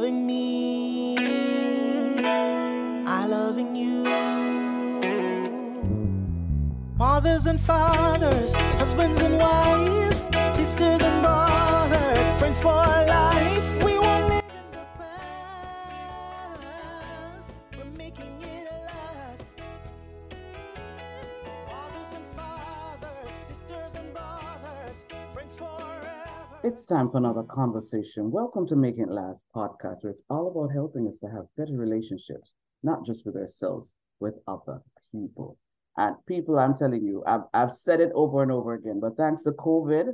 [0.00, 1.14] loving me.
[3.06, 4.02] I loving you.
[6.96, 10.24] Mothers and fathers, husbands and wives,
[10.56, 13.59] sisters and brothers, friends for life.
[26.62, 28.30] It's time for another conversation.
[28.30, 31.72] Welcome to Making It Last podcast, where it's all about helping us to have better
[31.72, 32.52] relationships,
[32.82, 35.56] not just with ourselves, with other people.
[35.96, 39.42] And people, I'm telling you, I've, I've said it over and over again, but thanks
[39.44, 40.12] to COVID,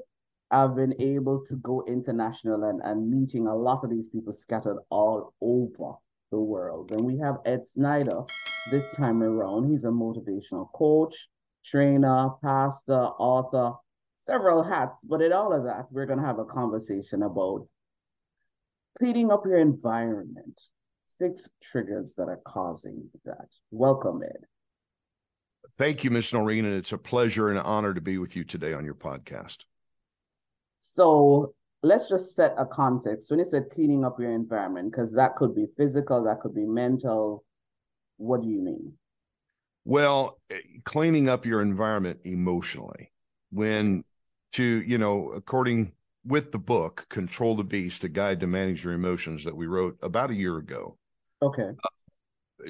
[0.52, 4.78] I've been able to go international and, and meeting a lot of these people scattered
[4.88, 5.94] all over
[6.30, 6.92] the world.
[6.92, 8.22] And we have Ed Snyder
[8.64, 9.68] this time around.
[9.68, 11.28] He's a motivational coach,
[11.64, 13.74] trainer, pastor, author,
[14.26, 14.98] several hats.
[15.08, 17.66] But in all of that, we're going to have a conversation about
[18.98, 20.60] cleaning up your environment.
[21.18, 23.48] Six triggers that are causing that.
[23.70, 24.44] Welcome, Ed.
[25.78, 26.34] Thank you, Ms.
[26.34, 28.94] Noreen, and it's a pleasure and an honor to be with you today on your
[28.94, 29.64] podcast.
[30.80, 33.30] So let's just set a context.
[33.30, 36.66] When you said cleaning up your environment, because that could be physical, that could be
[36.66, 37.44] mental.
[38.18, 38.92] What do you mean?
[39.84, 43.10] Well, eh, cleaning up your environment emotionally.
[43.50, 44.04] When
[44.56, 45.92] to, you know, according
[46.24, 49.98] with the book, Control the Beast, a guide to manage your emotions that we wrote
[50.02, 50.96] about a year ago.
[51.42, 51.70] Okay.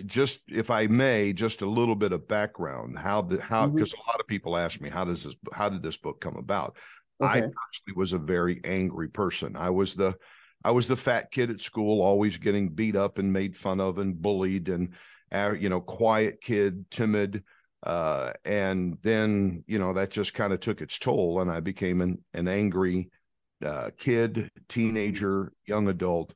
[0.05, 2.99] Just if I may, just a little bit of background.
[2.99, 5.83] How the how because a lot of people ask me, how does this how did
[5.83, 6.77] this book come about?
[7.21, 7.41] I Okay.
[7.41, 9.57] personally was a very angry person.
[9.57, 10.17] I was the
[10.65, 13.99] I was the fat kid at school, always getting beat up and made fun of
[13.99, 14.93] and bullied and
[15.33, 17.45] uh, you know, quiet kid, timid.
[17.83, 22.01] Uh, and then, you know, that just kind of took its toll and I became
[22.01, 23.11] an, an angry
[23.65, 26.35] uh, kid, teenager, young adult.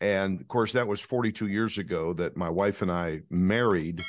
[0.00, 4.06] And of course, that was 42 years ago that my wife and I married.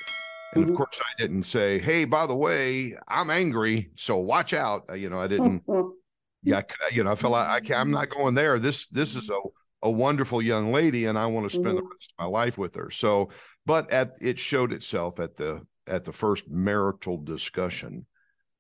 [0.53, 3.91] And of course, I didn't say, Hey, by the way, I'm angry.
[3.95, 4.85] So watch out.
[4.89, 5.63] Uh, You know, I didn't
[6.43, 6.61] yeah,
[6.91, 8.59] you know, I felt like I can't, I'm not going there.
[8.59, 9.39] This this is a
[9.85, 11.89] a wonderful young lady, and I want to spend the Mhm.
[11.91, 12.89] rest of my life with her.
[12.89, 13.29] So,
[13.65, 18.05] but at it showed itself at the at the first marital discussion,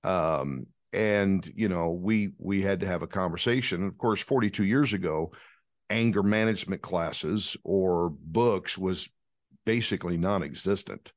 [0.03, 3.85] um, and you know, we we had to have a conversation.
[3.85, 5.31] Of course, 42 years ago,
[5.89, 9.09] anger management classes or books was
[9.65, 11.11] basically non-existent,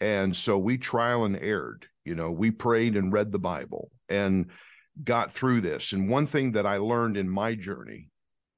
[0.00, 1.86] and so we trial and erred.
[2.04, 4.50] You know, we prayed and read the Bible and
[5.02, 5.92] got through this.
[5.92, 8.08] And one thing that I learned in my journey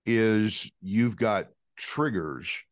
[0.07, 2.63] is you've got triggers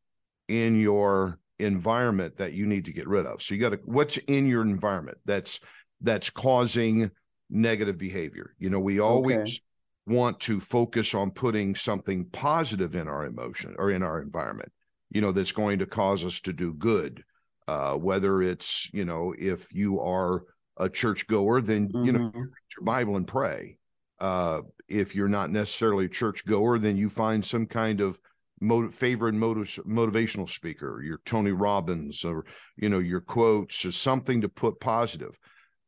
[0.49, 3.43] in your environment that you need to get rid of.
[3.43, 5.61] So you got to what's in your environment that's
[6.01, 7.11] that's causing
[7.51, 8.55] negative behavior.
[8.59, 9.61] You know, we always Okay.
[10.07, 14.73] want to focus on putting something positive in our emotion or in our environment,
[15.11, 17.23] you know, that's going to cause us to do good.
[17.69, 20.43] Uh, whether it's, you know, if you are
[20.79, 22.55] a church goer, then you know Mhm.
[22.77, 23.79] your Bible and pray.
[24.19, 28.19] Uh, if you're not necessarily a church goer, then you find some kind of
[28.63, 32.47] motiv- favorite motiv- motivational speaker, your Tony Robbins, or
[32.77, 35.39] you know your quotes, or something to put positive.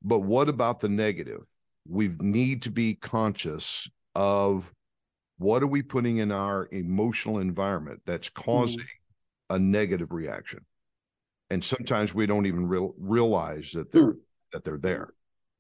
[0.03, 1.43] But what about the negative?
[1.89, 4.73] We need to be conscious of
[5.39, 8.43] what are we putting in our emotional environment that's mm-hmm.
[8.43, 8.87] causing
[9.51, 10.65] a negative reaction,
[11.51, 14.19] and sometimes we don't even real, realize that they're hmm.
[14.53, 15.15] that they're there.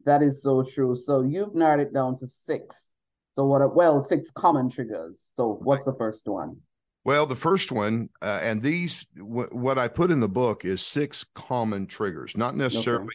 [0.04, 0.96] That is so true.
[0.96, 2.90] So you've narrowed it down to six.
[3.32, 3.62] So what?
[3.62, 5.24] Are, well, six common triggers.
[5.36, 6.56] So what's the first one?
[7.04, 10.80] Well, the first one, uh, and these, w- what I put in the book is
[10.80, 13.14] six common triggers, not necessarily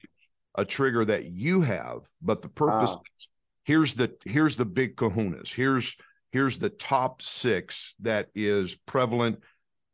[0.55, 2.91] a trigger that you have, but the purpose.
[2.95, 3.01] Ah.
[3.17, 3.27] is,
[3.63, 5.53] here's the here's the big kahunas.
[5.53, 5.95] Here's
[6.31, 9.43] here's the top six that is prevalent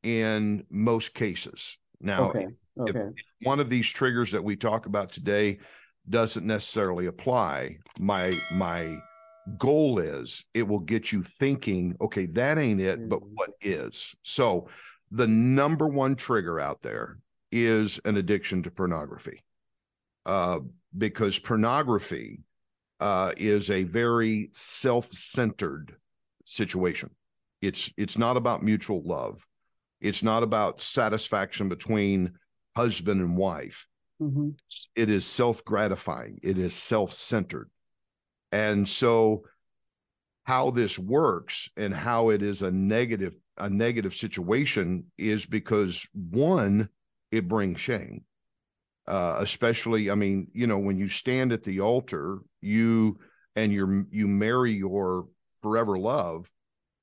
[0.04, 1.78] in most cases.
[2.02, 2.48] Now, Okay.
[2.78, 3.14] if
[3.44, 5.60] one of these triggers that we talk about today
[6.10, 9.02] doesn't necessarily apply, my my
[9.58, 13.30] goal is it will get you thinking, okay, that ain't it, but Mhm.
[13.36, 14.16] what is?
[14.24, 14.68] So
[15.12, 17.20] the number one trigger out there
[17.52, 19.44] is an addiction to pornography.
[20.26, 20.60] Uh,
[20.98, 22.42] because pornography
[23.00, 25.96] uh, is a very self-centered
[26.46, 27.10] situation.
[27.62, 29.46] It's it's not about mutual love.
[30.02, 32.34] It's not about satisfaction between
[32.76, 33.88] husband and wife
[34.20, 34.50] hmm
[34.96, 37.70] it is self-gratifying it is self-centered
[38.52, 39.44] and so
[40.44, 46.90] how this works and how it is a negative a negative situation is because one
[47.32, 48.24] it brings shame
[49.08, 53.18] uh especially i mean you know when you stand at the altar you
[53.56, 55.28] and you're you marry your
[55.62, 56.50] forever love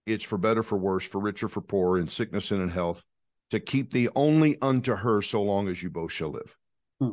[0.06, 3.04] it's for better, for worse, for richer, for poorer, in sickness and in health,
[3.50, 6.56] to keep thee only unto her so long as you both shall live.
[7.00, 7.10] Hmm.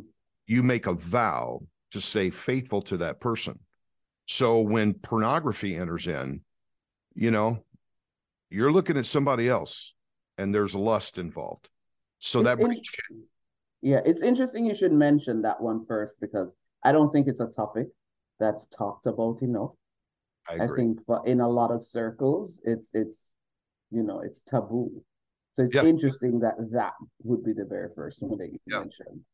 [0.47, 1.61] You make a vow
[1.91, 3.59] to stay faithful to that person.
[4.29, 6.41] So when pornography enters in,
[7.15, 7.63] you know,
[8.51, 9.95] you're looking at somebody else
[10.37, 11.67] and there's lust involved.
[12.19, 13.25] So It's that in-
[13.81, 16.53] Yeah, it's interesting you should mention that one first because
[16.83, 17.87] I don't think it's a topic
[18.39, 19.73] that's talked about enough.
[20.47, 23.33] I I think, but in a lot of circles, it's it's
[23.89, 25.03] you know it's taboo.
[25.53, 25.85] So it's Yeah.
[25.85, 26.93] interesting that that
[27.23, 28.81] would be the very first one that you Yeah.
[28.81, 29.25] mentioned.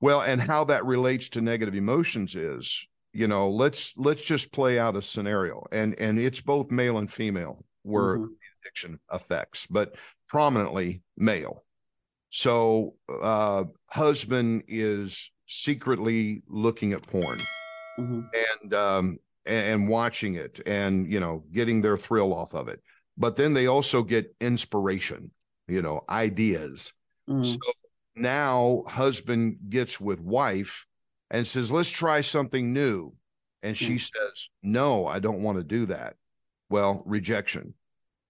[0.00, 4.78] Well, and how that relates to negative emotions is, you know, let's let's just play
[4.78, 8.36] out a scenario, and and it's both male and female where Mhm.
[8.64, 9.94] addiction affects, but
[10.28, 11.64] prominently male.
[12.30, 17.48] So, uh, husband is secretly looking at porn
[17.96, 18.32] Mhm.
[18.62, 22.80] and um and, and watching it, and you know, getting their thrill off of it.
[23.16, 25.30] But then they also get inspiration,
[25.68, 26.92] you know, ideas.
[27.28, 27.44] Mhm.
[27.44, 27.72] So
[28.14, 30.86] now husband gets with wife
[31.32, 33.12] and says, let's try something new.
[33.64, 36.14] And she says, no, I don't want to do that.
[36.68, 37.74] Well, rejection.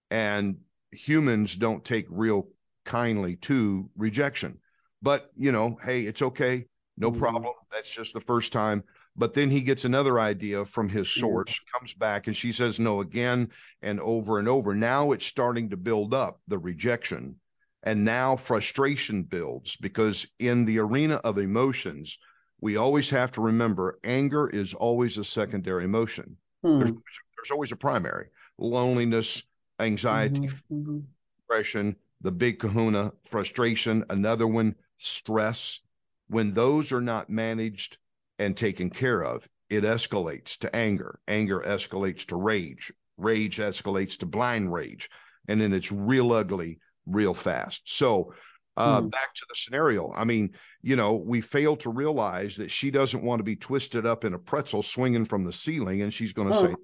[0.09, 0.57] And
[0.91, 2.47] humans don't take real
[2.85, 4.59] kindly to rejection.
[5.01, 6.65] But, you know, hey, it's okay.
[6.97, 7.19] No Mhm.
[7.19, 7.53] problem.
[7.71, 8.83] That's just the first time.
[9.15, 13.01] But then he gets another idea from his source, comes back, and she says no
[13.01, 13.51] again
[13.81, 14.73] and over and over.
[14.73, 17.35] Now it's starting to build up the rejection.
[17.83, 22.17] And now frustration builds because in the arena of emotions,
[22.63, 26.37] we always have to remember anger is always a secondary emotion.
[26.63, 26.79] Hmm.
[26.79, 28.27] There's, there's always a primary
[28.57, 29.43] loneliness,
[29.81, 30.61] anxiety, Mhm.
[30.71, 31.03] Mhm.
[31.41, 35.81] depression, the big kahuna, frustration, another one, stress.
[36.27, 37.97] When those are not managed
[38.39, 41.19] and taken care of, it escalates to anger.
[41.27, 42.93] Anger escalates to rage.
[43.17, 45.09] Rage escalates to blind rage.
[45.49, 47.81] And then it's real ugly real fast.
[47.85, 48.33] So,
[48.75, 49.09] uh, Hmm.
[49.09, 50.11] back to the scenario.
[50.13, 54.05] I mean, you know, we fail to realize that she doesn't want to be twisted
[54.05, 56.61] up in a pretzel swinging from the ceiling, and she's going to Oh.
[56.61, 56.75] say,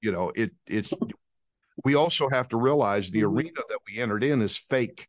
[0.00, 0.92] you know, it it's
[1.84, 3.32] we also have to realize the Mhm.
[3.36, 5.08] arena that we entered in is fake.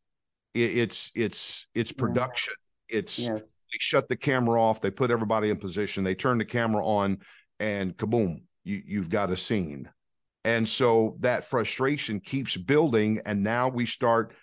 [0.53, 1.97] It, it's it's it's Yeah.
[1.99, 2.53] production.
[2.89, 3.41] It's Yes.
[3.71, 7.19] they shut the camera off, they put everybody in position, they turn the camera on,
[7.59, 9.89] and kaboom, you you've got a scene.
[10.45, 14.35] And so that frustration keeps building, and now we start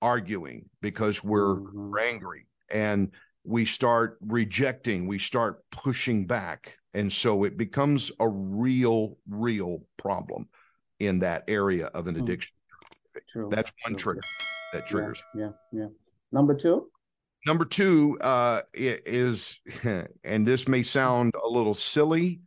[0.00, 2.00] arguing because we're Mhm.
[2.00, 3.12] angry and
[3.44, 6.76] we start rejecting, we start pushing back.
[6.94, 10.48] And so it becomes a real, real problem
[10.98, 12.22] in that area of an Hmm.
[12.22, 12.54] addiction.
[13.28, 13.48] True.
[13.50, 14.14] That's one True.
[14.14, 14.28] trigger
[14.72, 15.22] that triggers.
[15.32, 15.88] Yeah, yeah.
[16.32, 16.90] Number two.
[17.46, 19.60] Number two uh, is,
[20.24, 22.40] and this may sound a little silly,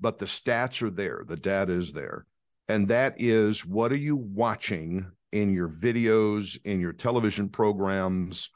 [0.00, 2.26] but the stats are there, the data is there.
[2.68, 5.10] And that is what are you watching
[5.40, 8.50] in your videos, in your television programs?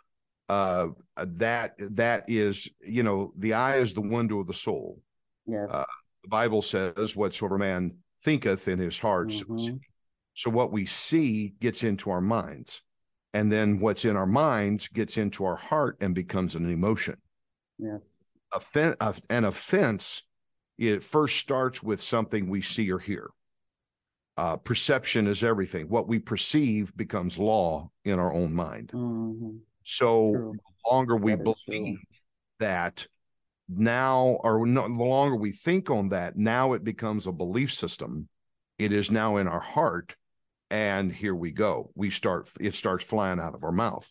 [0.49, 5.01] Uh, that that is, you know, the eye is the window of the soul.
[5.47, 5.69] Yes.
[5.71, 5.85] Uh,
[6.23, 9.81] The Bible says, "Whatsoever man thinketh in his heart." so is he." Mhm.
[10.35, 12.83] So what we see gets into our minds,
[13.33, 17.17] and then what's in our minds gets into our heart and becomes an emotion.
[17.79, 18.03] Yes.
[18.53, 18.97] Offen-
[19.29, 20.23] an offense,
[20.79, 23.31] it first starts with something we see or hear.
[24.41, 25.87] Uh, perception is everything.
[25.91, 28.89] What we perceive becomes law in our own mind.
[28.91, 29.59] Mhm.
[29.85, 30.55] So True.
[30.55, 31.99] the longer we That believe
[32.59, 33.07] that
[33.69, 38.31] now, or no, the longer we think on that, now it becomes a belief system.
[38.79, 40.17] It is now in our heart,
[40.71, 41.91] and here we go.
[41.95, 42.49] We start.
[42.59, 44.11] It starts flying out of our mouth.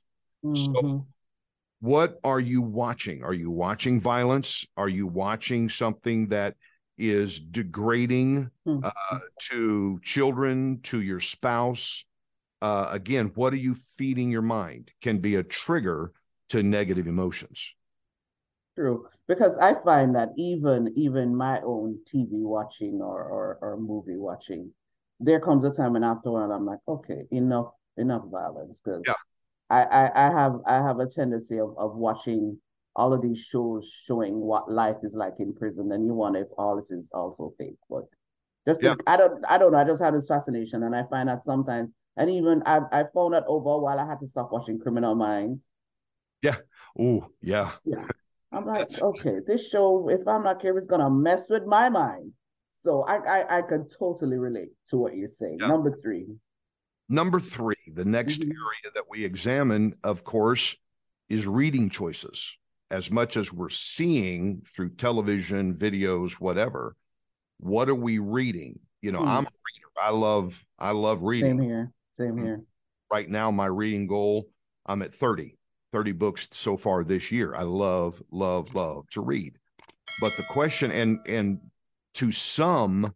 [0.54, 1.06] So- Mhm.
[1.80, 3.24] What are you watching?
[3.24, 4.68] Are you watching violence?
[4.78, 6.56] Are you watching something that
[7.00, 8.90] is degrading Mhm.
[9.12, 12.06] uh, to children, to your spouse?
[12.62, 14.92] Uh, again, what are you feeding your mind?
[15.02, 16.14] Can be a trigger
[16.50, 17.76] to negative emotions.
[18.76, 24.18] True, because I find that even even my own TV watching or, or or movie
[24.18, 24.74] watching,
[25.20, 29.14] there comes a time and after while I'm like, okay, enough enough violence, because Yeah.
[29.70, 32.60] I, I I have I have a tendency of of watching
[32.96, 36.48] all of these shows showing what life is like in prison, and you wonder if
[36.58, 38.04] all this is also fake, but
[38.68, 38.96] just Yeah.
[38.96, 41.46] to, I don't I don't know, I just have this fascination, and I find that
[41.46, 45.16] sometimes, and even I I found that over while I had to stop watching Criminal
[45.16, 45.68] Minds.
[46.42, 46.58] Yeah.
[46.98, 47.72] Oh, yeah.
[47.86, 48.06] Yeah.
[48.52, 52.34] I'm like, okay, this show, if I'm not careful, it's gonna mess with my mind.
[52.72, 55.58] So I I, I could totally relate to what you're saying.
[55.62, 55.68] Yeah.
[55.68, 56.28] Number three.
[57.10, 58.52] Number three, the next Mhm.
[58.52, 60.76] area that we examine, of course,
[61.28, 62.59] is reading choices.
[62.92, 66.96] As much as we're seeing through television, videos, whatever,
[67.60, 68.80] what are we reading?
[69.02, 69.28] You know, Hmm.
[69.28, 69.88] I'm a reader.
[70.02, 71.58] I love I love reading.
[71.58, 71.92] Same here.
[72.14, 72.64] Same here.
[73.12, 74.50] Right now, my reading goal,
[74.86, 75.58] I'm at 30,
[75.92, 77.54] 30 books so far this year.
[77.56, 79.58] I love, love, love to read.
[80.22, 81.60] But the question, and and
[82.16, 83.14] to some,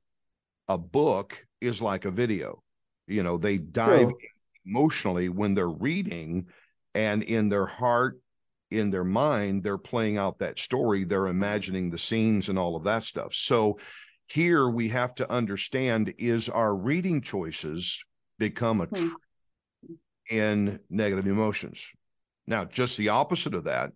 [0.67, 2.61] a book is like a video.
[3.07, 4.11] You know, they dive
[4.65, 6.47] emotionally when they're reading,
[6.95, 8.19] and in their heart,
[8.73, 11.03] in their mind, they're playing out that story.
[11.03, 13.33] They're imagining the scenes and all of that stuff.
[13.33, 13.79] So
[14.27, 18.03] here we have to understand is our reading choices
[18.39, 19.09] become a Hmm.
[19.09, 19.15] tr-
[20.29, 21.85] in negative emotions.
[22.47, 23.91] Now, just the opposite of that,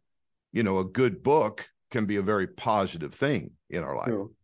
[0.51, 4.07] you know, a good book can be a very positive thing in our life.
[4.07, 4.35] True.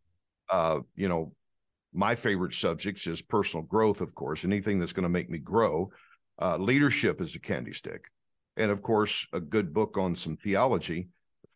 [0.49, 1.35] Uh, you know,
[1.93, 5.91] my favorite subjects is personal growth, of course, anything that's going to make me grow.
[6.41, 8.05] Uh, leadership is a candy stick.
[8.57, 11.09] And of course, a good book on some theology,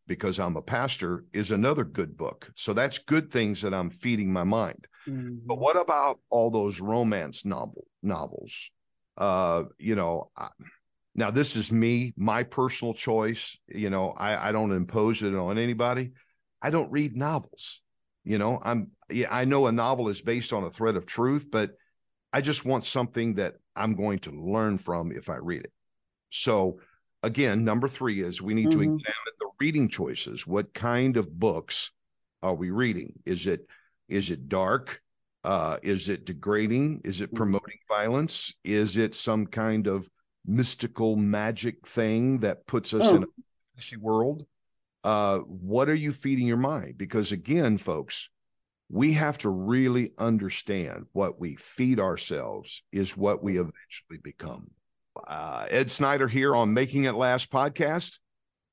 [0.07, 2.49] because I'm a pastor, is another good book.
[2.55, 4.87] So that's good things that I'm feeding my mind.
[5.07, 5.39] Mhm.
[5.45, 8.71] But what about all those romance novel novels?
[9.17, 10.49] Uh, you know, I,
[11.15, 13.57] now this is me, my personal choice.
[13.67, 16.11] You know, I, I don't impose it on anybody.
[16.61, 17.81] I don't read novels.
[18.23, 21.47] You know, I'm yeah, I know a novel is based on a thread of truth,
[21.49, 21.71] but
[22.33, 25.71] I just want something that I'm going to learn from if I read it.
[26.29, 26.79] So
[27.27, 28.83] again, number three is we need to Mhm.
[28.99, 30.47] examine the reading choices.
[30.47, 31.91] What kind of books
[32.41, 33.19] are we reading?
[33.25, 33.67] Is it
[34.07, 35.03] is it dark?
[35.43, 37.01] Uh, is it degrading?
[37.03, 37.35] Is it Mhm.
[37.35, 38.55] promoting violence?
[38.63, 40.09] Is it some kind of
[40.45, 43.33] mystical magic thing that puts us in a Oh.
[43.73, 44.45] fantasy world?
[45.03, 46.97] Uh, what are you feeding your mind?
[46.97, 48.29] Because again, folks,
[48.87, 54.71] we have to really understand what we feed ourselves is what we eventually become.
[55.27, 58.19] Uh, Ed Snyder here on Making It Last podcast.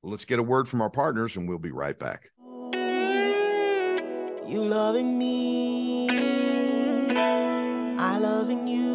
[0.03, 2.31] Let's get a word from our partners and we'll be right back.
[4.47, 6.09] You loving me,
[7.99, 8.95] I loving you.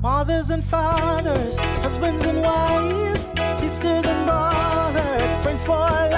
[0.00, 3.24] Mothers and fathers, husbands and wives,
[3.60, 6.15] sisters and brothers, friends for life.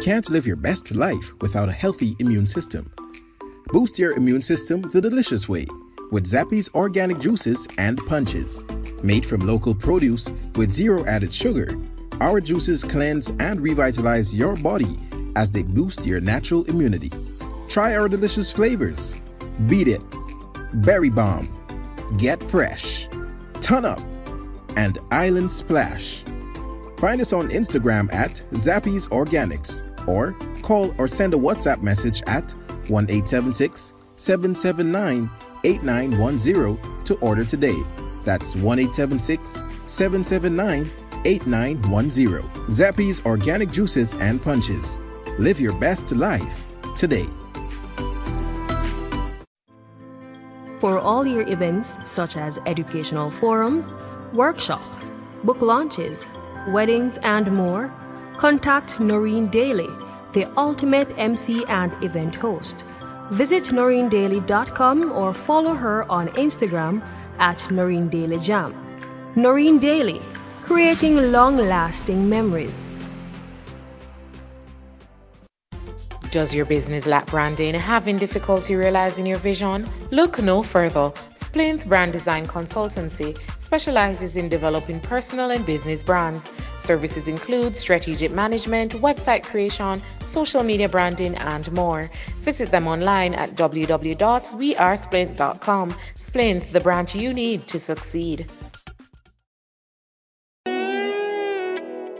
[0.00, 2.90] Can't live your best life without a healthy immune system.
[3.66, 5.66] Boost your immune system the delicious way
[6.10, 8.64] with Zappy's organic juices and punches.
[9.02, 11.78] Made from local produce with zero added sugar,
[12.20, 14.98] our juices cleanse and revitalize your body
[15.36, 17.10] as they boost your natural immunity.
[17.68, 19.14] Try our delicious flavors
[19.66, 20.02] Beat It,
[20.82, 21.46] Berry Bomb,
[22.16, 23.08] Get Fresh,
[23.60, 24.00] Ton Up,
[24.76, 26.24] and Island Splash.
[26.98, 32.50] Find us on Instagram at Zappy's Organics or call or send a WhatsApp message at
[32.88, 35.30] 1 876 779
[35.64, 37.76] 8910 to order today.
[38.24, 40.90] That's 1 876 779
[41.24, 42.42] 8910.
[42.68, 44.98] Zappy's Organic Juices and Punches.
[45.38, 47.26] Live your best life today.
[50.80, 53.92] For all your events, such as educational forums,
[54.32, 55.04] workshops,
[55.44, 56.24] book launches,
[56.68, 57.92] weddings, and more,
[58.40, 59.90] contact Noreen Daly,
[60.32, 62.86] the ultimate MC and event host.
[63.32, 67.06] Visit noreendaly.com or follow her on Instagram
[67.38, 68.72] at Noreen Daly Jam.
[69.36, 70.22] Noreen Daly,
[70.62, 72.82] creating long lasting memories.
[76.30, 77.74] Does your business lack branding?
[77.74, 79.86] Having difficulty realizing your vision?
[80.12, 81.12] Look no further.
[81.34, 83.36] Splint Brand Design Consultancy
[83.70, 86.50] specializes in developing personal and business brands.
[86.76, 92.10] Services include strategic management, website creation, social media branding, and more.
[92.40, 95.94] Visit them online at www.wearesplint.com.
[96.16, 98.50] Splint, the brand you need to succeed.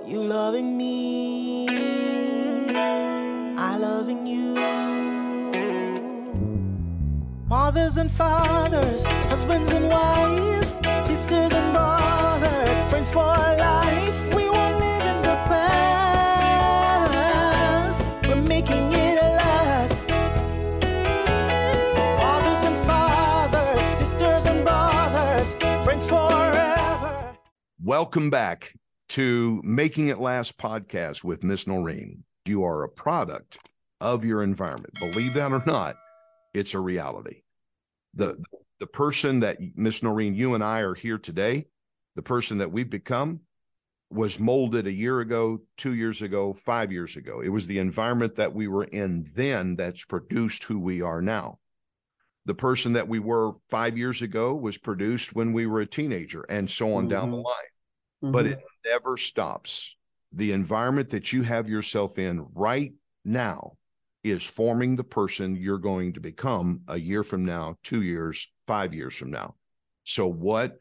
[0.06, 1.66] You loving me,
[3.58, 4.54] I loving you.
[7.48, 8.99] Mothers and fathers,
[27.82, 28.74] Welcome back
[29.08, 32.22] to Making It Last podcast with Miss Noreen.
[32.46, 33.58] You are a product
[34.00, 34.94] of your environment.
[35.00, 35.96] Believe that or not,
[36.54, 37.42] it's a reality.
[38.14, 38.40] The
[38.78, 41.66] the person that Miss Noreen, you and I are here today,
[42.16, 43.40] the person that we've become
[44.10, 47.40] was molded a year ago, two years ago, five years ago.
[47.40, 51.58] It was the environment that we were in then that's produced who we are now.
[52.46, 56.42] The person that we were five years ago was produced when we were a teenager,
[56.48, 57.44] and so on down the Mhm.
[57.44, 57.70] line.
[58.24, 58.32] Mhm.
[58.32, 59.94] But it never stops.
[60.32, 62.92] The environment that you have yourself in right
[63.24, 63.76] now
[64.24, 68.92] is forming the person you're going to become a year from now, two years, five
[68.92, 69.56] years from now.
[70.04, 70.78] So what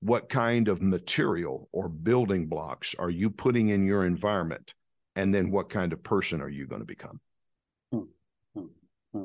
[0.00, 4.74] what kind of material or building blocks are you putting in your environment?
[5.16, 7.20] And then what kind of person are you going to become?
[7.92, 8.02] Hmm,
[8.54, 8.66] hmm,
[9.12, 9.24] hmm.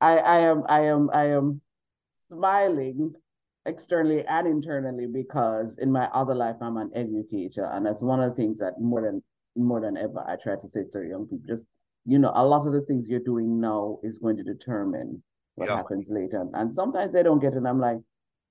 [0.00, 1.60] I, I am I am I am
[2.30, 3.14] smiling
[3.66, 8.30] externally and internally because in my other life I'm an educator and that's one of
[8.30, 9.22] the things that more than
[9.56, 11.66] more than ever I try to say to young people just
[12.04, 15.22] you know a lot of the things you're doing now is going to determine
[15.54, 15.76] what Yeah.
[15.76, 17.98] happens later and, and sometimes they don't get it and I'm like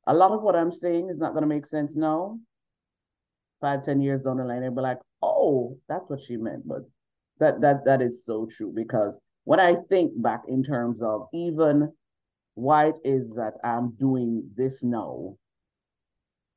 [0.07, 2.39] a lot of what I'm saying is not going to make sense now
[3.61, 6.81] five ten years down the line they'll be like oh that's what she meant but
[7.39, 11.91] that that that is so true because when I think back in terms of even
[12.55, 15.35] why it is that I'm doing this now,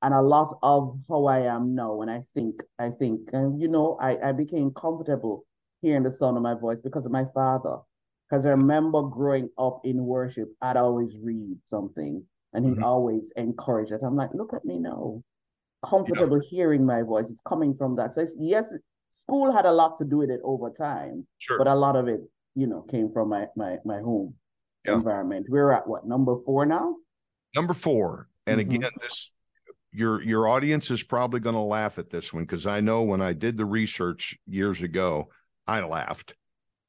[0.03, 3.69] and a lot of how I am now, and I think I think and you
[3.69, 5.45] know I I became comfortable
[5.83, 7.79] hearing the sound of my voice because of my father.
[8.29, 12.83] Because I remember growing up in worship, I'd always read something, and he'd Mhm.
[12.85, 14.00] always encourage it.
[14.03, 15.23] I'm like, look at me now,
[15.85, 17.31] comfortable hearing my voice.
[17.31, 18.15] It's coming from that.
[18.15, 18.73] So yes,
[19.11, 21.59] school had a lot to do with it over time, Sure.
[21.59, 22.21] but a lot of it,
[22.55, 24.35] you know, came from my my my home
[24.85, 24.95] Yeah.
[24.95, 25.47] environment.
[25.49, 26.97] We're at what number four now?
[27.55, 28.65] Number four, and Mhm.
[28.76, 29.33] again, this
[29.93, 33.23] your your audience is probably going to laugh at this one because I know when
[33.23, 35.31] I did the research years ago,
[35.67, 36.35] I laughed.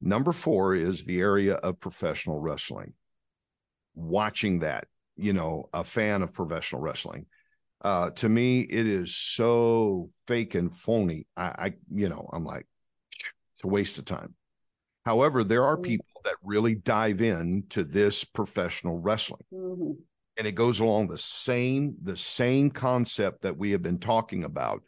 [0.00, 2.94] Number four is the area of professional wrestling.
[3.94, 4.86] Watching that,
[5.18, 7.26] you know, a fan of professional wrestling.
[7.82, 11.26] Uh, to me, it is so fake and phony.
[11.36, 12.66] I, I, you know, I'm like,
[13.54, 14.34] it's a waste of time.
[15.04, 15.82] However, there are Mm.
[15.82, 19.96] people that really dive in to this professional wrestling Mhm.
[20.36, 24.82] and it goes along the same the same concept that we have been talking about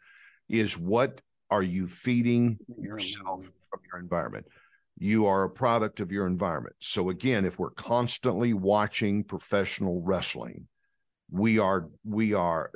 [0.49, 4.45] is what are you feeding yourself from your environment
[5.03, 6.75] you are a product of your environment.
[6.79, 10.67] So again if we're constantly watching professional wrestling
[11.31, 12.71] we are we are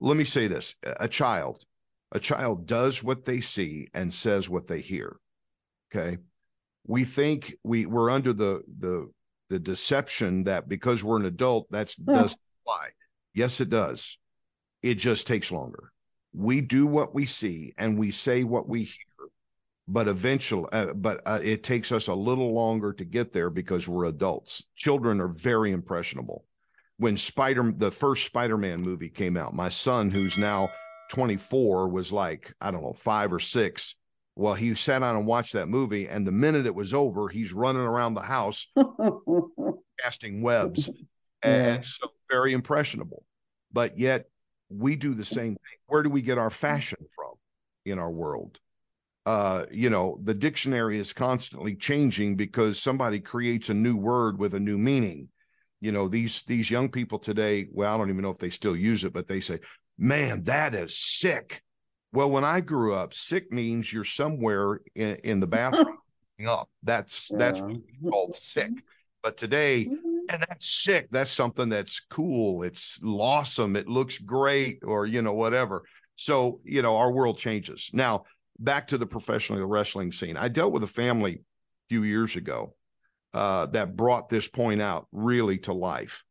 [0.00, 1.64] let me say this a child
[2.10, 5.18] a child does what they see and says what they hear
[5.94, 6.18] okay?
[6.86, 9.08] We think we we're under the the
[9.50, 12.14] the deception that because we're an adult that's Yeah.
[12.22, 12.88] does apply
[13.34, 14.18] yes it does.
[14.82, 15.92] It just takes longer.
[16.32, 19.09] We do what we see and we say what we hear
[19.92, 23.88] but eventually uh, but uh, it takes us a little longer to get there because
[23.88, 24.64] we're adults.
[24.76, 26.46] Children are very impressionable.
[26.96, 30.70] When spider the first spider-man movie came out my son who's now
[31.10, 33.96] 24 was like i don't know 5 or 6
[34.36, 37.52] well he sat down and watched that movie and the minute it was over he's
[37.52, 38.68] running around the house
[40.00, 40.88] casting webs.
[40.88, 40.96] And,
[41.42, 41.74] Yeah.
[41.74, 43.24] and so very impressionable.
[43.72, 44.26] But yet
[44.68, 45.78] we do the same thing.
[45.86, 47.32] Where do we get our fashion from
[47.84, 48.58] in our world
[49.26, 54.54] uh you know the dictionary is constantly changing because somebody creates a new word with
[54.54, 55.28] a new meaning.
[55.80, 58.76] You know these these young people today well i don't even know if they still
[58.76, 59.60] use it but they say
[59.98, 61.62] man that is sick.
[62.12, 65.98] Well when i grew up sick means you're somewhere in, in the bathroom
[66.46, 66.68] up.
[66.82, 68.70] That's that's what we call sick.
[69.22, 69.88] But today
[70.28, 71.08] and that's sick.
[71.10, 72.62] That's something that's cool.
[72.62, 73.76] It's awesome.
[73.76, 75.82] It looks great or you know whatever.
[76.16, 77.90] So you know our world changes.
[77.92, 78.24] Now
[78.60, 80.36] back to the professional wrestling scene.
[80.36, 81.38] I dealt with a family a
[81.88, 82.74] few years ago
[83.34, 86.22] uh, that brought this point out really to life.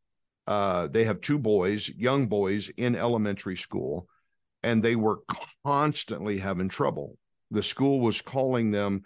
[0.46, 4.08] Uh, they have two boys young boys in elementary school
[4.62, 5.20] and they were
[5.66, 7.18] constantly having trouble.
[7.50, 9.02] The school was calling them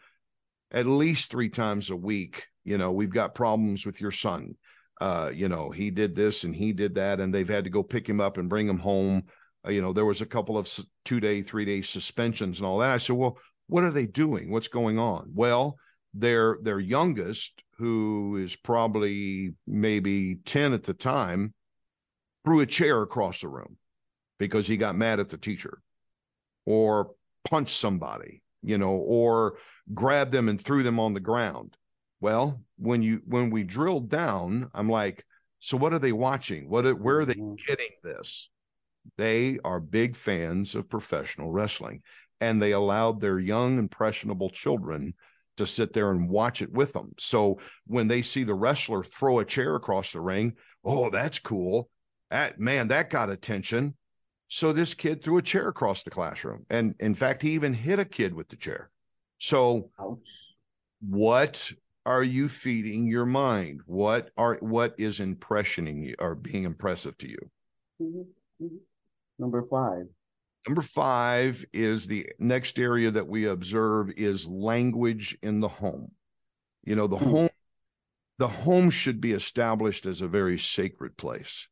[0.71, 4.57] at least three times a week you know we've got problems with your son.
[5.01, 7.83] Uh, you know, he did this and he did that, and they've had to go
[7.83, 9.25] pick him up and bring him home.
[9.67, 10.69] Uh, you know, there was a couple of
[11.05, 12.91] two day, three day suspensions and all that.
[12.91, 14.51] I said, well, what are they doing?
[14.51, 15.31] What's going on?
[15.35, 15.77] Well,
[16.13, 21.55] their their youngest, who is probably maybe ten at the time,
[22.45, 23.77] threw a chair across the room
[24.39, 25.81] because he got mad at the teacher,
[26.67, 27.13] or
[27.45, 29.59] punched somebody, you know, or
[29.93, 31.77] grabbed them and threw them on the ground.
[32.21, 35.25] Well, when you when we drilled down, I'm like,
[35.59, 36.69] so what are they watching?
[36.69, 37.59] What are, where are they Mhm.
[37.67, 38.51] getting this?
[39.17, 42.03] They are big fans of professional wrestling,
[42.41, 45.15] and they allowed their young impressionable children
[45.57, 47.13] to sit there and watch it with them.
[47.19, 51.89] So when they see the wrestler throw a chair across the ring, oh, that's cool.
[52.31, 53.95] That man, that got attention.
[54.49, 57.99] So this kid threw a chair across the classroom, and in fact, he even hit
[57.99, 58.91] a kid with the chair.
[59.39, 59.91] So
[61.01, 61.73] what
[62.07, 63.81] are you feeding your mind?
[63.87, 67.39] What are what is impressioning you or being impressive to you?
[68.01, 68.65] Mm-hmm.
[68.65, 68.77] Mm-hmm.
[69.39, 70.07] Number five.
[70.67, 76.13] Number five is the next area that we observe is language in the home.
[76.85, 77.31] You know, the Hmm.
[77.31, 77.49] home,
[78.39, 81.69] the home should be established as a very sacred place.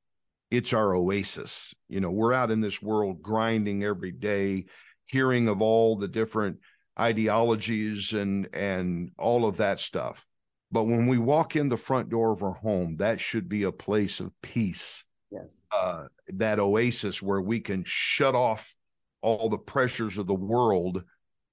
[0.51, 1.75] It's our oasis.
[1.89, 4.67] You know, we're out in this world grinding every day,
[5.07, 6.59] hearing of all the different
[7.01, 10.27] ideologies and and all of that stuff.
[10.71, 13.73] But when we walk in the front door of our home, that should be a
[13.73, 15.62] place of peace Yes.
[15.73, 18.75] Uh, that oasis where we can shut off
[19.21, 21.05] all the pressures of the world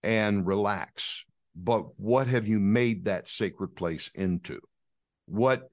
[0.03, 1.25] and relax.
[1.55, 4.60] But what have you made that sacred place into?
[5.25, 5.69] What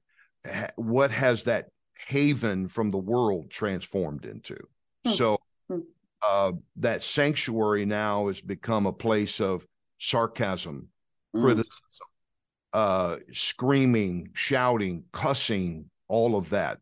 [0.76, 1.66] what has that
[2.06, 4.56] haven from the world transformed into?
[5.04, 5.12] Hmm.
[5.12, 5.80] So Hmm.
[6.22, 9.66] uh, that sanctuary now has become a place of
[9.98, 10.88] sarcasm,
[11.34, 11.42] Mm.
[11.42, 12.06] criticism,
[12.72, 16.78] uh, screaming, shouting, cussing, all of that.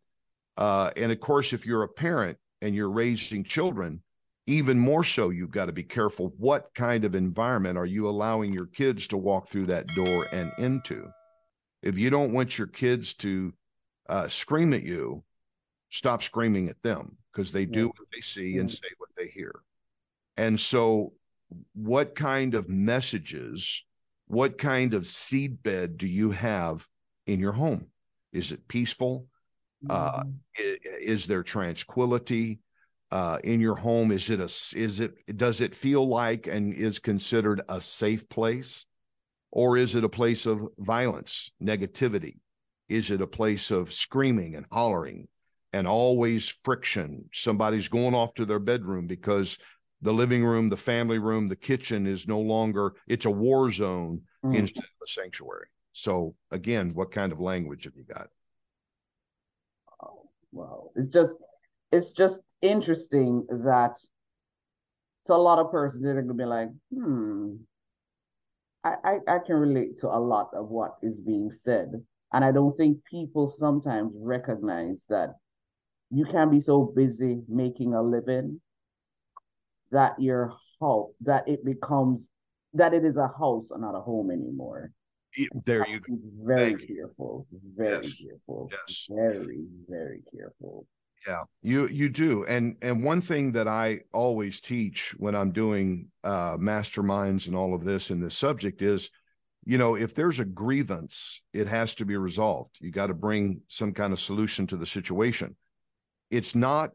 [0.57, 4.03] Uh, and of course, if you're a parent and you're raising children,
[4.47, 6.35] even more so, you've got to be careful.
[6.37, 10.53] What kind of environment are you allowing your kids to walk through that door and
[10.59, 11.09] into?
[11.83, 13.53] If you don't want your kids to
[14.09, 15.25] uh, scream at you,
[15.91, 19.55] stop screaming at them because they do what they see and say what they hear.
[20.37, 21.13] And so,
[21.75, 23.85] what kind of messages,
[24.27, 26.87] what kind of seedbed do you have
[27.27, 27.87] in your home?
[28.33, 29.27] Is it peaceful?
[29.89, 30.35] Uh, Mhm.
[30.59, 32.61] I- is there tranquility
[33.11, 34.11] uh, in your home?
[34.11, 34.45] Is it a
[34.79, 38.87] is it does it feel like and is considered a safe place,
[39.51, 42.39] or is it a place of violence, negativity?
[42.89, 45.29] Is it a place of screaming and hollering
[45.73, 47.29] and always friction?
[47.33, 49.59] Somebody's going off to their bedroom because
[50.03, 54.23] the living room, the family room, the kitchen is no longer it's a war zone
[54.45, 54.59] Mm.
[54.59, 55.69] instead of a sanctuary.
[55.93, 58.29] So again, what kind of language have you got?
[60.55, 60.91] Wow.
[60.95, 61.37] It's just
[61.93, 63.97] it's just interesting that
[65.27, 67.57] to a lot of persons they're gonna be like, hmm,
[68.85, 72.05] I, I, I can relate to a lot of what is being said.
[72.33, 75.37] And I don't think people sometimes recognize that
[76.11, 78.61] you can be so busy making a living
[79.91, 82.31] that your house that it becomes
[82.75, 84.93] that it is a house and not a home anymore.
[85.65, 86.17] There you go.
[86.45, 86.97] Very Thank you.
[86.97, 87.47] careful.
[87.77, 88.15] Very Yes.
[88.15, 88.71] careful.
[88.73, 89.07] Yes.
[89.11, 90.87] Very, very careful.
[91.27, 92.45] Yeah, you you do.
[92.45, 97.75] And and one thing that I always teach when I'm doing uh masterminds and all
[97.75, 99.11] of this in this subject is,
[99.65, 102.77] you know, if there's a grievance, it has to be resolved.
[102.81, 105.57] You got to bring some kind of solution to the situation.
[106.31, 106.91] It's not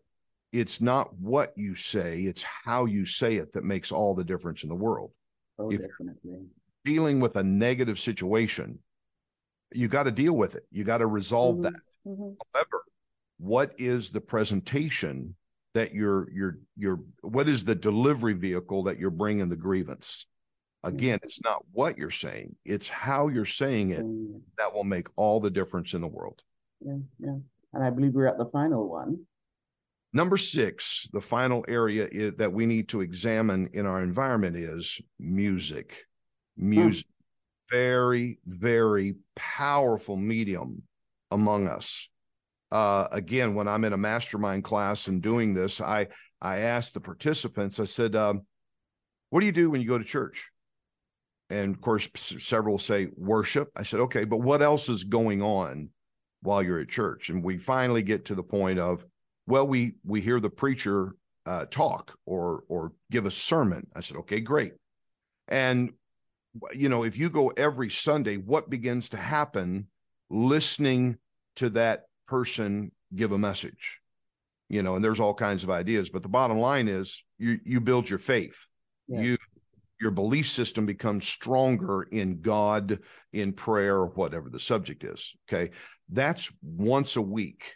[0.52, 4.62] it's not what you say, it's how you say it that makes all the difference
[4.64, 5.12] in the world.
[5.58, 6.46] Oh, If- definitely.
[6.86, 8.80] Dealing with a negative situation,
[9.74, 10.64] you got to deal with it.
[10.72, 11.64] You got to resolve Mhm.
[11.64, 11.74] that.
[12.08, 12.38] Mhm.
[12.54, 12.84] However,
[13.38, 15.36] what is the presentation
[15.74, 20.26] that you're you're you're what is the delivery vehicle that you're bringing the grievance?
[20.84, 25.10] Again, it's not what you're saying; it's how you're saying it Mm, that will make
[25.18, 26.42] all the difference in the world.
[26.80, 27.38] Yeah, yeah.
[27.74, 29.28] And I believe we're at the final one.
[30.14, 35.02] Number six, the final area is, that we need to examine in our environment is
[35.20, 36.06] music.
[36.62, 37.08] Music,
[37.70, 40.84] very, very powerful medium
[41.32, 42.10] among us.
[42.70, 46.08] Uh, again, when I'm in a mastermind class and doing this, I
[46.42, 47.80] I asked the participants.
[47.80, 48.42] I said, um,
[49.30, 50.50] "What do you do when you go to church?"
[51.50, 53.70] And of course, several say worship.
[53.76, 55.90] I said, "Okay, but what else is going on
[56.42, 59.06] while you're at church?" And we finally get to the point of,
[59.48, 63.88] well, we we hear the preacher uh, talk or or give a sermon.
[63.96, 64.74] I said, "Okay, great."
[65.48, 65.94] And
[66.74, 69.88] you know, if you go every Sunday, what begins to happen
[70.30, 71.18] listening
[71.58, 74.00] to that person give a message?
[74.70, 77.82] You know, and there's all kinds of ideas, but the bottom line is you you
[77.82, 78.68] build your faith.
[79.08, 79.24] Yes.
[79.24, 79.38] You
[80.00, 83.00] your belief system becomes stronger in God,
[83.34, 85.36] in prayer, whatever the subject is.
[85.48, 85.72] Okay.
[86.10, 87.76] That's once a week.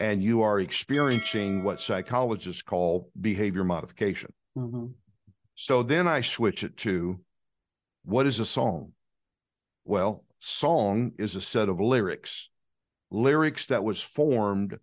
[0.00, 4.32] And you are experiencing what psychologists call behavior modification.
[4.56, 4.92] Mhm.
[5.54, 7.20] So then I switch it to
[8.04, 8.92] what is a song?
[9.84, 12.48] Well, song is a set of lyrics,
[13.10, 14.78] lyrics that was formed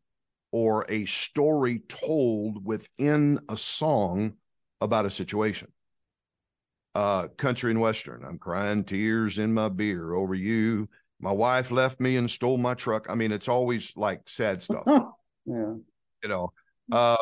[0.52, 4.34] or a story told within a song
[4.82, 5.72] about a situation.
[6.94, 8.26] Uh, country and western.
[8.26, 10.90] I'm crying tears in my beer over you.
[11.22, 13.10] My wife left me and stole my truck.
[13.10, 14.84] I mean, it's always like sad stuff
[15.46, 15.74] Yeah.
[16.24, 16.54] you know
[16.92, 17.18] uh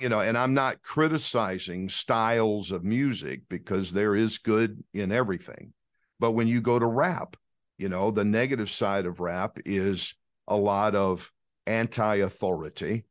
[0.00, 5.72] you know and i'm not criticizing styles of music because there is good in everything
[6.20, 7.36] but when you go to rap
[7.78, 10.14] You know, the negative side of rap is
[10.46, 11.32] a lot of
[11.66, 13.04] anti authority.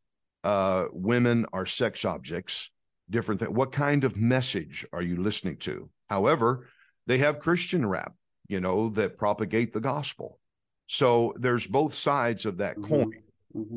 [0.43, 2.71] Uh, women are sex objects,
[3.09, 3.51] different things.
[3.51, 5.89] What kind of message are you listening to?
[6.09, 6.67] However,
[7.07, 8.13] they have Christian rap,
[8.47, 10.39] you know, that propagate the gospel.
[10.87, 13.03] So there's both sides of that Mm-hmm.
[13.03, 13.23] coin.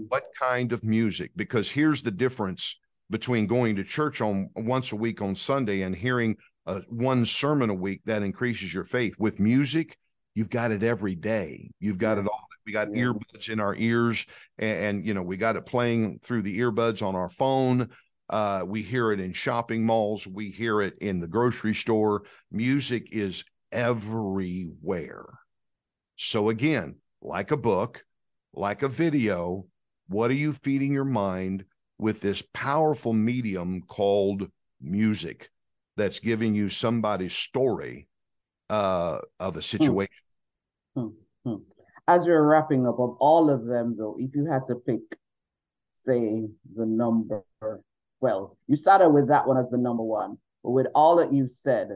[0.08, 1.32] What kind of music?
[1.36, 2.78] Because here's the difference
[3.10, 7.70] between going to church on once a week on Sunday and hearing uh, one sermon
[7.70, 9.14] a week that increases your faith.
[9.18, 9.96] With music,
[10.34, 11.70] you've got it every day.
[11.78, 12.48] You've got it all.
[12.66, 13.04] We got Yeah.
[13.04, 14.26] earbuds in our ears,
[14.58, 17.88] and, and you know we got it playing through the earbuds on our phone.
[18.28, 20.26] Uh, we hear it in shopping malls.
[20.26, 22.24] We hear it in the grocery store.
[22.50, 25.26] Music is everywhere.
[26.16, 28.04] So again, like a book,
[28.52, 29.66] like a video,
[30.08, 31.64] what are you feeding your mind
[31.98, 35.50] with this powerful medium called music
[35.96, 38.08] that's giving you somebody's story
[38.68, 39.62] uh, of a hmm.
[39.62, 40.14] situation?
[40.94, 41.08] Hmm.
[41.44, 41.56] Hmm.
[42.08, 45.00] As you're wrapping up of all of them, though, if you had to pick,
[45.94, 47.42] say, the number,
[48.20, 51.48] well, you started with that one as the number one, but with all that you
[51.48, 51.88] said,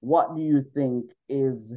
[0.00, 1.74] what do you think is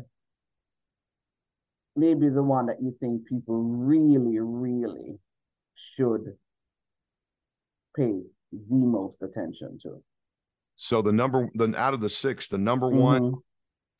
[1.96, 5.18] maybe the one that you think people really, really
[5.74, 6.36] should
[7.96, 10.02] pay the most attention to?
[10.76, 13.42] So the number, the out of the six, the number one Mhm,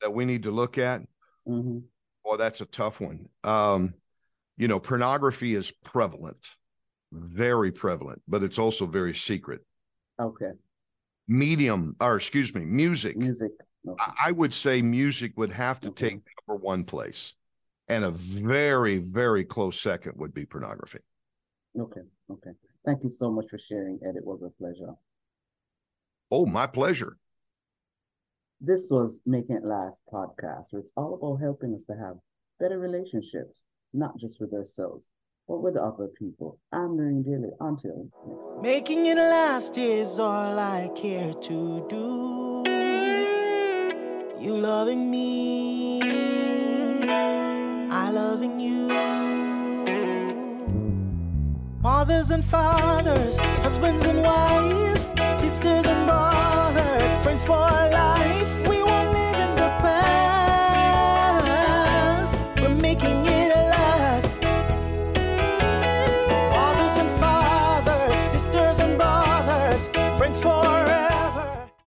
[0.00, 1.02] that we need to look at,
[1.46, 1.84] mhm.
[2.24, 3.28] Well, that's a tough one.
[3.44, 3.94] Um,
[4.56, 6.56] you know, pornography is prevalent,
[7.12, 9.64] very prevalent, but it's also very secret.
[10.20, 10.52] Okay,
[11.28, 13.16] Medium, or excuse me, music.
[13.16, 13.52] music.
[13.86, 13.96] Okay.
[13.98, 16.10] I I would say music would have to Okay.
[16.10, 17.34] take number one place,
[17.88, 21.00] and a very, very close second would be pornography.
[21.78, 22.50] Okay, okay.
[22.84, 24.16] Thank you so much for sharing, Ed.
[24.16, 24.94] It was a pleasure.
[26.30, 27.16] Oh, my pleasure.
[28.60, 32.16] This was Making It Last podcast, where it's all about helping us to have
[32.58, 35.12] better relationships, not just with ourselves,
[35.46, 36.58] but with other people.
[36.72, 37.50] I'm Noreen Daly.
[37.60, 38.62] Until next week.
[38.62, 42.64] Making it last is all I care to do.
[44.40, 46.00] You loving me,
[47.90, 49.21] I loving you
[52.02, 55.04] mothers and fathers, husbands and wives,
[55.40, 58.21] sisters and brothers, friends for life.